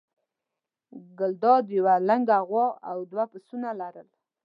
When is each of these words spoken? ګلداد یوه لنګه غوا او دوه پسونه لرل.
ګلداد 1.19 1.65
یوه 1.77 1.95
لنګه 2.07 2.37
غوا 2.47 2.67
او 2.89 2.97
دوه 3.11 3.25
پسونه 3.31 3.69
لرل. 3.81 4.09